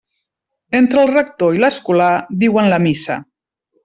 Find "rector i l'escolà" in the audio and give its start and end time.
1.15-2.07